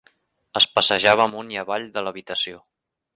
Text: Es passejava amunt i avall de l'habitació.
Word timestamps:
Es 0.61 0.65
passejava 0.77 1.27
amunt 1.31 1.53
i 1.57 1.61
avall 1.65 1.85
de 1.99 2.05
l'habitació. 2.07 2.63